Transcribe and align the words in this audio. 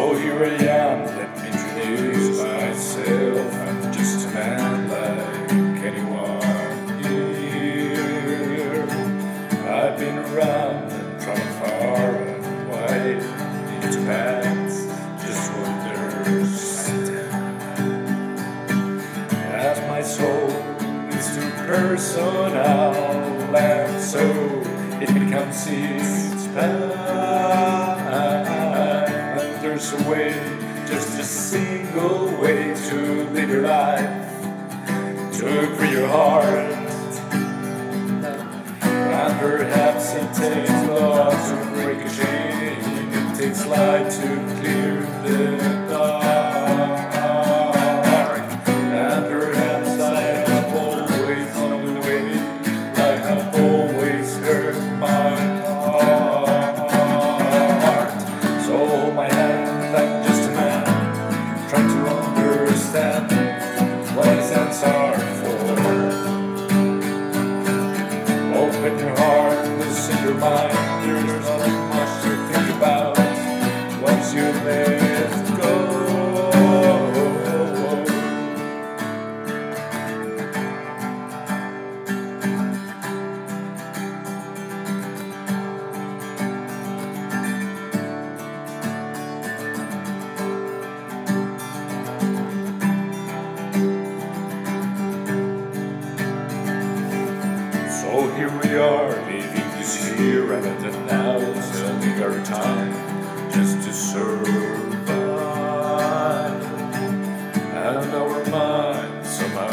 Oh, 0.00 0.14
here 0.16 0.44
I 0.44 0.54
am, 0.62 1.06
let 1.16 1.36
me 1.36 1.48
introduce 1.48 2.38
myself. 2.38 3.52
I'm 3.52 3.92
just 3.92 4.28
a 4.28 4.30
man 4.30 4.88
like 4.88 5.82
anyone 5.82 7.02
here. 7.02 8.86
I've 9.68 9.98
been 9.98 10.18
around 10.18 10.92
and 10.92 11.20
from 11.20 11.40
far 11.58 12.14
and 12.14 12.68
wide 12.70 13.22
into 13.82 13.98
paths, 14.06 14.86
just 15.20 15.52
wonders. 15.54 16.88
As 19.50 19.80
my 19.88 20.00
soul 20.00 20.50
is 21.08 21.26
too 21.34 21.50
personal, 21.66 22.94
and 23.56 24.00
so 24.00 24.20
it 25.02 25.12
becomes 25.12 25.66
its 25.66 26.46
path. 26.54 27.77
There's 29.78 29.92
a 29.92 30.10
way, 30.10 30.32
just 30.88 31.20
a 31.20 31.22
single 31.22 32.36
way 32.40 32.74
to 32.88 33.30
live 33.30 33.48
your 33.48 33.62
life, 33.62 34.42
to 35.38 35.76
free 35.76 35.92
your 35.92 36.08
heart. 36.08 36.72
And 38.90 39.38
perhaps 39.38 40.14
it 40.14 40.34
takes 40.34 40.68
love 40.88 41.32
to 41.32 41.70
break 41.74 42.04
a 42.04 42.10
chain, 42.10 42.74
it 43.14 43.38
takes 43.38 43.64
light 43.66 44.10
to 44.10 44.60
clear 44.60 45.00
the 45.22 45.86
dark. 45.88 46.27
So 98.08 98.28
here 98.36 98.50
we 98.62 98.76
are, 98.76 99.08
living 99.26 99.70
this 99.76 100.06
here 100.16 100.52
and 100.52 100.64
the 100.64 100.90
now, 101.06 101.38
spending 101.60 102.22
our 102.22 102.44
time. 102.44 103.17
just 103.17 103.17
to 103.88 103.94
survive. 103.94 105.08
And 107.72 108.14
our 108.14 108.44
minds 108.50 109.28
somehow 109.30 109.70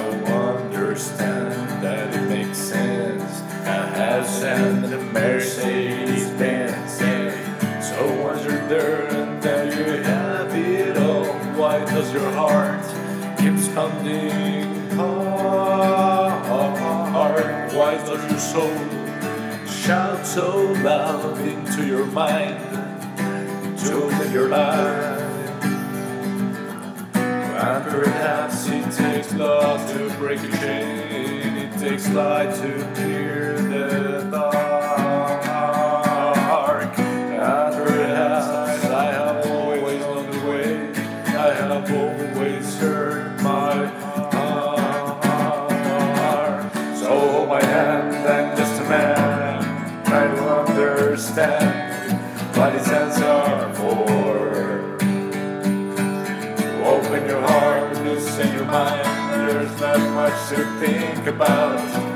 understand 0.53 1.83
that 1.83 2.15
it 2.15 2.29
makes 2.29 2.57
sense. 2.57 3.41
A 3.65 3.87
house 3.99 4.41
and 4.43 4.85
a 4.85 4.99
Mercedes 5.11 6.29
Benz. 6.39 7.01
Eh? 7.01 7.81
So 7.81 8.21
once 8.21 8.43
you're 8.45 8.65
there 8.69 9.07
and 9.07 9.73
you 9.73 10.03
have 10.03 10.55
it 10.55 10.97
all, 10.97 11.25
why 11.59 11.79
does 11.79 12.13
your 12.13 12.31
heart 12.31 12.85
keep 13.37 13.55
pounding 13.75 14.91
hard? 14.91 16.35
Why 17.73 17.95
does 17.97 18.23
your 18.31 18.39
soul 18.39 18.77
shout 19.67 20.25
so 20.25 20.71
loud 20.83 21.37
into 21.41 21.85
your 21.85 22.05
mind 22.05 22.84
to 23.89 23.97
live 23.97 24.33
your 24.33 24.49
life? 24.49 25.21
And 27.15 27.83
perhaps 27.85 28.67
it 28.67 28.91
takes 28.91 29.33
love 29.33 29.87
to 29.91 30.09
break 30.17 30.39
a 30.39 30.49
chain, 30.57 31.55
it 31.57 31.77
takes 31.79 32.09
light 32.09 32.53
to 32.55 32.91
clear 32.95 33.59
the 33.61 34.27
dark. 34.31 35.37
And 36.99 37.75
perhaps 37.75 38.85
I 38.85 39.11
have 39.11 39.45
always 39.47 39.99
known 40.01 40.31
the 40.31 40.39
way, 40.49 40.91
I 41.35 41.53
have 41.53 41.91
always 41.91 42.77
heard 42.79 43.41
my 43.41 43.85
heart. 44.31 45.53
So 46.97 47.07
hold 47.19 47.49
my 47.49 47.63
hand, 47.63 48.15
I'm 48.27 48.57
just 48.57 48.81
a 48.81 48.83
man, 48.85 50.05
trying 50.05 50.35
to 50.35 50.41
understand 50.59 51.74
mind. 58.75 59.49
There's 59.49 59.79
not 59.79 59.99
much 60.19 60.49
to 60.49 60.57
think 60.79 61.27
about 61.27 62.14